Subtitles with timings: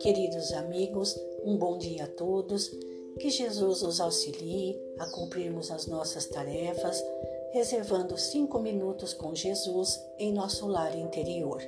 [0.00, 2.70] Queridos amigos, um bom dia a todos.
[3.18, 7.02] Que Jesus nos auxilie a cumprirmos as nossas tarefas,
[7.52, 11.60] reservando cinco minutos com Jesus em nosso lar interior.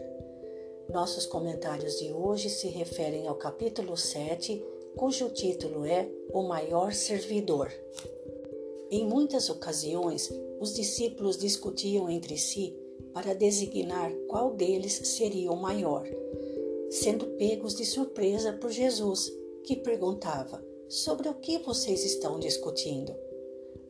[0.92, 4.64] Nossos comentários de hoje se referem ao capítulo 7,
[4.96, 7.72] cujo título é O Maior Servidor.
[8.92, 12.76] Em muitas ocasiões, os discípulos discutiam entre si
[13.12, 16.06] para designar qual deles seria o maior,
[16.90, 19.32] sendo pegos de surpresa por Jesus,
[19.64, 23.14] que perguntava: Sobre o que vocês estão discutindo?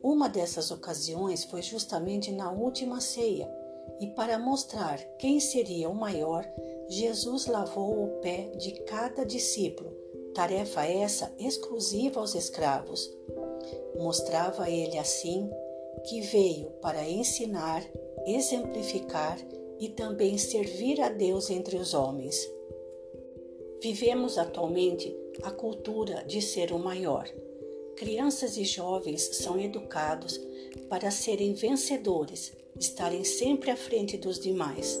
[0.03, 3.51] Uma dessas ocasiões foi justamente na última ceia,
[3.99, 6.45] e para mostrar quem seria o maior,
[6.87, 9.91] Jesus lavou o pé de cada discípulo,
[10.33, 13.11] tarefa essa exclusiva aos escravos.
[13.95, 15.49] Mostrava ele assim
[16.07, 17.83] que veio para ensinar
[18.25, 19.39] exemplificar
[19.79, 22.37] e também servir a Deus entre os homens.
[23.81, 27.27] Vivemos atualmente a cultura de ser o maior.
[27.95, 30.39] Crianças e jovens são educados
[30.87, 34.99] para serem vencedores, estarem sempre à frente dos demais.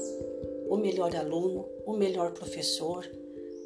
[0.67, 3.07] O melhor aluno, o melhor professor,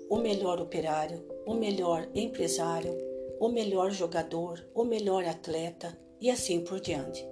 [0.09, 2.93] o melhor operário, o melhor empresário,
[3.39, 7.25] o melhor jogador, o melhor atleta e assim por diante.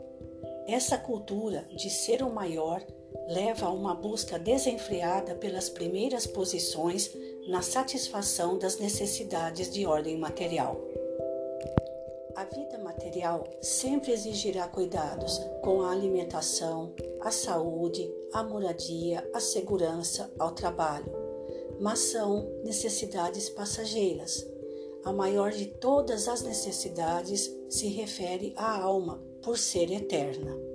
[0.69, 2.81] Essa cultura de ser o maior
[3.27, 7.11] leva a uma busca desenfreada pelas primeiras posições
[7.47, 10.79] na satisfação das necessidades de ordem material.
[12.35, 20.31] A vida material sempre exigirá cuidados com a alimentação, a saúde, a moradia, a segurança
[20.39, 21.11] ao trabalho,
[21.79, 24.45] mas são necessidades passageiras.
[25.05, 30.72] A maior de todas as necessidades se refere à alma, por ser eterna.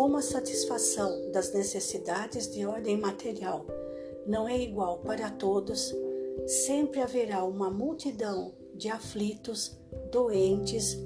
[0.00, 3.66] Como a satisfação das necessidades de ordem material
[4.26, 5.94] não é igual para todos,
[6.46, 9.78] sempre haverá uma multidão de aflitos,
[10.10, 10.96] doentes,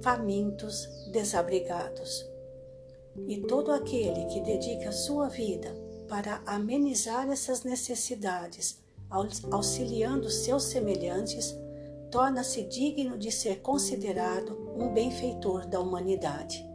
[0.00, 2.24] famintos, desabrigados.
[3.26, 5.74] E todo aquele que dedica sua vida
[6.08, 8.78] para amenizar essas necessidades,
[9.50, 11.52] auxiliando seus semelhantes,
[12.12, 16.69] torna-se digno de ser considerado um benfeitor da humanidade.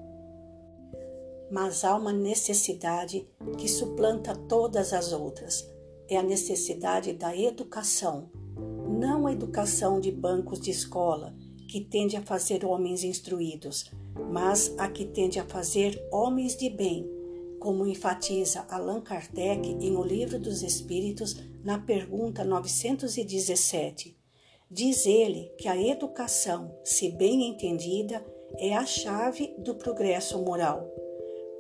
[1.52, 5.70] Mas há uma necessidade que suplanta todas as outras.
[6.08, 8.30] É a necessidade da educação,
[8.88, 11.36] não a educação de bancos de escola,
[11.68, 13.92] que tende a fazer homens instruídos,
[14.32, 17.10] mas a que tende a fazer homens de bem,
[17.60, 24.16] como enfatiza Allan Kardec em O Livro dos Espíritos, na pergunta 917.
[24.70, 28.24] Diz ele que a educação, se bem entendida,
[28.58, 30.88] é a chave do progresso moral.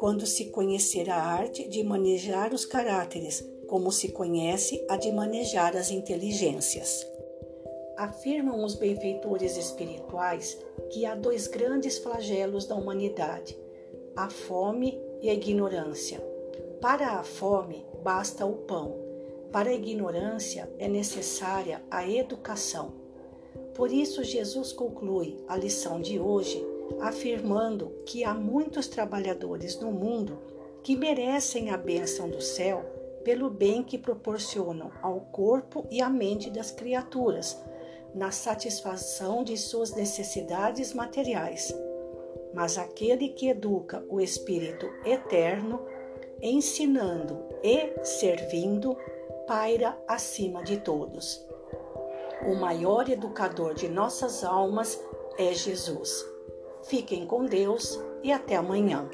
[0.06, 5.76] Quando se conhecer a arte de manejar os caráteres, como se conhece a de manejar
[5.76, 7.04] as inteligências.
[7.98, 10.60] Afirmam os benfeitores espirituais
[10.92, 13.58] que há dois grandes flagelos da humanidade:
[14.16, 16.20] a fome e a ignorância.
[16.80, 18.96] Para a fome basta o pão,
[19.52, 22.94] para a ignorância é necessária a educação.
[23.74, 26.64] Por isso, Jesus conclui a lição de hoje
[27.00, 30.40] afirmando que há muitos trabalhadores no mundo
[30.84, 32.84] que merecem a bênção do céu
[33.24, 37.60] pelo bem que proporcionam ao corpo e à mente das criaturas,
[38.14, 41.76] na satisfação de suas necessidades materiais.
[42.54, 45.82] Mas aquele que educa o espírito eterno,
[46.40, 48.96] ensinando e servindo,
[49.48, 51.44] paira acima de todos.
[52.48, 55.02] O maior educador de nossas almas
[55.38, 56.35] é Jesus.
[56.88, 59.10] Fiquem com Deus e até amanhã.